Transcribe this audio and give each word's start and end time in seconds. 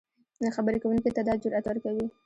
خبرې 0.55 0.77
کوونکي 0.83 1.09
ته 1.15 1.21
دا 1.27 1.33
جرات 1.43 1.65
ورکوي 1.67 2.05